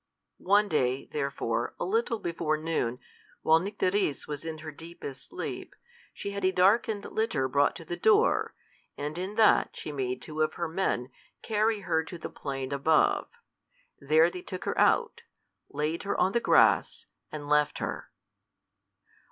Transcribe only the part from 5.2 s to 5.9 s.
sleep,